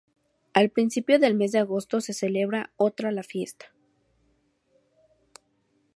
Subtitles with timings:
[0.55, 3.67] A principios del mes de agosto se celebra otra la fiesta.